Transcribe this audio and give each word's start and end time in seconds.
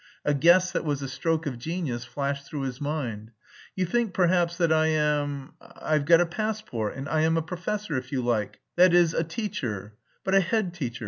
A 0.25 0.33
guess 0.33 0.71
that 0.71 0.83
was 0.83 1.03
a 1.03 1.07
stroke 1.07 1.45
of 1.45 1.59
genius 1.59 2.05
flashed 2.05 2.47
through 2.47 2.61
his 2.63 2.81
mind. 2.81 3.29
"You 3.75 3.85
think 3.85 4.15
perhaps 4.15 4.57
that 4.57 4.73
I 4.73 4.87
am... 4.87 5.53
I've 5.61 6.05
got 6.05 6.19
a 6.19 6.25
passport 6.25 6.95
and 6.95 7.07
I 7.07 7.21
am 7.21 7.37
a 7.37 7.43
professor, 7.43 7.93
that 7.93 7.99
is, 8.01 8.05
if 8.07 8.11
you 8.11 8.23
like, 8.23 8.61
a 8.79 9.23
teacher... 9.23 9.93
but 10.23 10.33
a 10.33 10.39
head 10.39 10.73
teacher. 10.73 10.99